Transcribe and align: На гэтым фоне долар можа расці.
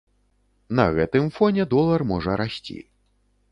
На 0.79 0.85
гэтым 0.95 1.29
фоне 1.37 1.67
долар 1.75 2.07
можа 2.15 2.41
расці. 2.45 2.79